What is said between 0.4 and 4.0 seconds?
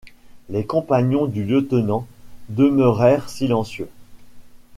Les compagnons du lieutenant demeurèrent silencieux.